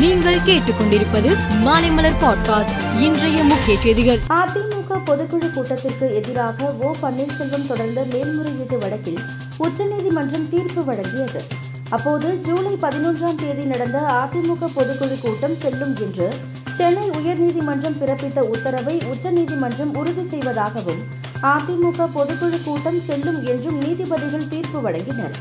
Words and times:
நீங்கள் 0.00 0.38
கேட்டுக்கொண்டிருப்பது 0.46 1.30
மாலைமலர் 1.64 2.18
பாட்காஸ்ட் 2.20 3.00
இன்றைய 3.00 3.44
முக்கிய 3.44 3.80
செய்திகள். 3.80 4.18
அதிமுக 4.28 4.98
பொதுக்குழு 5.06 5.52
கூட்டத்திற்கு 5.52 6.14
எதிராக 6.14 6.74
ஓ 6.80 6.94
பன்னீர்செல்வம் 7.02 7.66
தொடர்ந்த 7.66 8.04
மேல்முறையீட்டு 8.12 8.78
வழக்கில் 8.78 9.18
உச்சநீதிமன்றம் 9.56 10.48
தீர்ப்பு 10.48 10.92
வழங்கியது. 10.92 11.40
அப்போது 11.88 12.40
ஜூலை 12.40 12.76
பதினொன்றாம் 12.82 13.34
தேதி 13.34 13.62
நடந்த 13.62 13.98
அதிமுக 13.98 14.70
பொதுக்குழு 14.76 15.20
கூட்டம் 15.20 15.56
செல்லும் 15.56 15.96
என்று 16.00 16.28
சென்னை 16.72 17.10
உயர்நீதிமன்றம் 17.10 18.00
பிறப்பித்த 18.00 18.38
உத்தரவை 18.38 19.00
உச்சநீதிமன்றம் 19.10 19.94
உறுதி 19.94 20.24
செய்வதாகவும் 20.24 21.02
அதிமுக 21.42 22.08
பொதுக்குழு 22.16 22.64
கூட்டம் 22.64 23.00
செல்லும் 23.00 23.46
என்றும் 23.46 23.78
நீதிபதிகள் 23.78 24.48
தீர்ப்பு 24.48 24.90
வழங்கினர். 24.90 25.36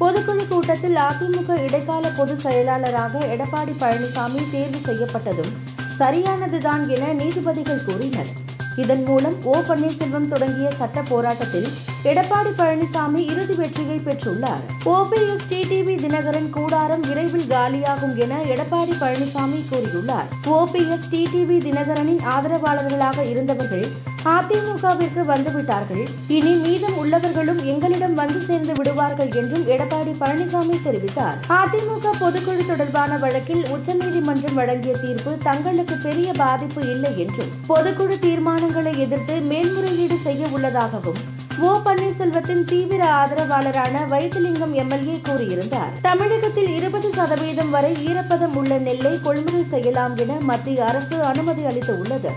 பொதுக்குழு 0.00 0.48
கூட்டத்தில் 0.48 0.94
அதிமுக 0.94 1.62
இடைக்கால 1.62 2.08
பொதுச் 2.08 2.38
செயலாளராக 2.38 3.18
எடப்பாடி 3.18 3.74
பழனிசாமி 3.80 4.42
தேர்வு 4.50 4.78
செய்யப்பட்டதும் 4.84 5.52
சரியானதுதான் 5.98 6.86
என 6.86 7.12
நீதிபதிகள் 7.12 7.84
கூறினர். 7.84 8.48
இதன் 8.76 9.02
மூலம் 9.02 9.44
ஓ. 9.44 9.54
பன்னீர்செல்வம் 9.68 10.28
தொடங்கிய 10.28 10.70
சட்ட 10.70 11.02
போராட்டத்தில் 11.02 11.68
எடப்பாடி 12.04 12.52
பழனிசாமி 12.58 13.16
இறுதி 13.16 13.54
வெற்றியை 13.54 13.98
பெற்றுள்ளார். 13.98 14.64
ஓபிஎஸ் 14.84 15.46
டிடிவி 15.50 15.89
தினகரன் 16.20 16.50
கூடாரம் 16.50 17.00
விரைவில் 17.00 17.46
காலியாகும் 17.50 18.12
என 18.24 18.34
எடப்பாடி 18.52 18.94
பழனிசாமி 19.02 19.60
கூறியுள்ளார். 19.70 20.26
ஓபிஎஸ் 20.56 21.06
டிடிவி 21.12 21.56
தினகரனின் 21.66 22.20
ஆதரவாளர்களாக 22.32 23.24
இருந்தவர்கள் 23.30 23.86
அதிமுகவிற்கு 24.34 25.22
வந்துவிட்டார்கள். 25.30 26.04
இனி 26.28 26.52
மீதம் 26.64 26.98
உள்ளவர்களும் 27.02 27.60
எங்களிடம் 27.64 28.14
வந்து 28.14 28.40
சேர்ந்து 28.40 28.72
விடுவார்கள் 28.72 29.32
என்றும் 29.42 29.64
எடப்பாடி 29.66 30.14
பழனிசாமி 30.22 30.78
தெரிவித்தார். 30.88 31.40
அதிமுக 31.60 32.14
பொதுக்குழு 32.22 32.66
தொடர்பான 32.66 33.16
வழக்கில் 33.16 33.64
உச்சநீதிமன்றம் 33.70 34.54
வழங்கிய 34.54 34.94
தீர்ப்பு 34.96 35.34
தங்களுக்கு 35.42 35.96
பெரிய 36.06 36.32
பாதிப்பு 36.32 36.82
இல்லை 36.88 37.18
என்றும் 37.18 37.52
பொதுக்குழு 37.68 38.18
தீர்மானங்களை 38.28 38.94
எதிர்த்து 39.06 39.36
மேல்முறையீடு 39.52 40.18
செய்ய 40.28 40.46
உள்ளதாகவும் 40.52 41.22
ஓ 41.68 41.70
பன்னீர்செல்வத்தின் 41.84 42.64
தீவிர 42.64 43.02
ஆதரவாளரான 43.14 44.08
வைத்திலிங்கம் 44.08 44.72
எம்எல்ஏ 44.72 45.20
கூறியிருந்தார். 45.28 45.90
தமிழகத்தில் 46.02 46.70
இருபது 46.76 47.08
சதவீதம் 47.12 47.70
வரை 47.70 47.92
ஈரப்பதம் 48.06 48.54
உள்ள 48.54 48.78
நெல்லை 48.78 49.20
கொள்முதல் 49.22 49.66
செய்யலாம் 49.66 50.16
என 50.16 50.38
மத்திய 50.40 50.84
அரசு 50.84 51.22
அனுமதி 51.22 51.64
அளித்துள்ளது. 51.64 52.32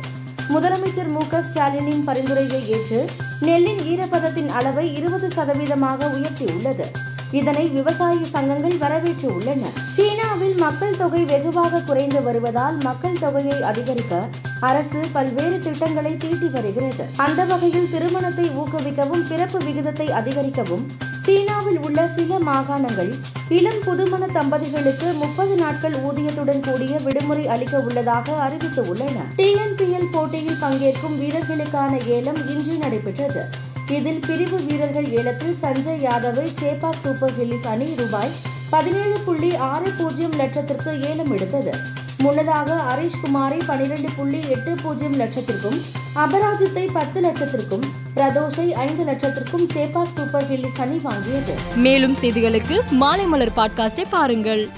முதலமைச்சர் 0.49 1.11
மு 1.15 1.21
க 1.29 1.39
ஸ்டாலினின் 1.39 2.03
பரிந்துரையை 2.03 2.69
ஏற்று 2.69 3.05
நெல்லின் 3.39 3.81
ஈரப்பதத்தின் 3.93 4.47
அளவை 4.47 4.95
இருபது 4.95 5.27
சதவீதமாக 5.27 6.11
உயர்த்தியுள்ளது. 6.17 6.87
இதனை 7.39 7.63
விவசாய 7.75 8.17
சங்கங்கள் 8.33 8.75
வரவேற்று 8.77 9.27
உள்ளன 9.35 9.69
சீனாவில் 9.95 10.57
மக்கள் 10.63 10.97
தொகை 10.97 11.21
வெகுவாக 11.31 11.81
குறைந்து 11.87 12.19
வருவதால் 12.23 12.77
மக்கள் 12.87 13.21
தொகையை 13.23 13.57
அதிகரிக்க 13.61 14.19
அரசு 14.69 14.99
பல்வேறு 15.15 15.57
திட்டங்களை 15.59 16.11
தீட்டி 16.17 16.47
வருகிறது. 16.47 17.05
அந்த 17.25 17.41
வகையில் 17.45 17.89
திருமணத்தை 17.93 18.45
ஊக்குவிக்கவும் 18.61 19.25
பிறப்பு 19.31 19.59
விகிதத்தை 19.65 20.07
அதிகரிக்கவும் 20.11 20.85
சீனாவில் 21.25 21.79
உள்ள 21.85 22.07
சில 22.07 22.39
மாகாணங்கள் 22.49 23.11
இளம் 23.57 23.81
புதுமண 23.85 24.23
தம்பதிகளுக்கு 24.37 25.09
முப்பது 25.23 25.55
நாட்கள் 25.55 25.95
ஊதியத்துடன் 26.07 26.63
கூடிய 26.69 26.99
விடுமுறை 26.99 27.47
அளிக்க 27.47 27.75
உள்ளதாக 27.79 28.35
அறிவித்து 28.45 28.83
உள்ளன 28.87 29.27
டிஎன்பிஎல் 29.41 30.09
போட்டியில் 30.11 30.61
பங்கேற்கும் 30.61 31.19
வீரர்களுக்கான 31.21 31.93
ஏலம் 32.17 32.41
இன்று 32.47 32.75
நடைபெற்றது. 32.77 33.43
இதில் 33.97 34.19
பிரிவு 34.27 34.57
வீரர்கள் 34.67 35.07
ஏலத்தில் 35.09 35.57
சஞ்சய் 35.61 36.03
யாதவை 36.05 36.45
சேப்பாக் 36.61 37.01
சூப்பர் 37.03 37.33
ஹில்லிஸ் 37.39 37.67
அணி 37.67 37.87
ரூபாய் 37.95 38.31
பதினேழு 38.69 39.17
புள்ளி 39.25 39.55
ஆறு 39.55 39.91
பூஜ்ஜியம் 39.97 40.31
லட்சத்திற்கு 40.31 40.91
ஏலம் 41.09 41.31
எடுத்தது. 41.31 41.73
முன்னதாக 42.17 42.77
ஹரீஷ் 42.89 43.19
குமாரை 43.23 43.59
பனிரெண்டு 43.67 44.09
புள்ளி 44.15 44.39
எட்டு 44.47 44.75
பூஜ்ஜியம் 44.83 45.19
லட்சத்திற்கும் 45.19 45.77
அபராஜித்தை 46.15 46.85
பத்து 46.93 47.21
லட்சத்திற்கும் 47.21 47.85
பிரதோஷை 48.15 48.67
ஐந்து 48.85 49.03
லட்சத்திற்கும் 49.03 49.67
சேப்பாக் 49.75 50.15
சூப்பர் 50.15 50.47
ஹில்லிஸ் 50.51 50.81
அணி 50.85 51.01
வாங்கியது. 51.03 51.55
மேலும் 51.75 52.15
செய்திகளுக்கு 52.21 52.79
மாலைமலர் 53.01 53.55
பாட்காஸ்டை 53.55 54.05
பாருங்கள். 54.09 54.69